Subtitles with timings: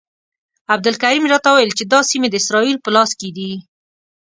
[0.73, 3.51] عبدالکریم راته وویل چې دا سیمې د اسرائیلو په لاس کې دي.